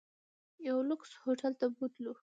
[0.67, 2.13] یو لوکس هوټل ته بوتلو.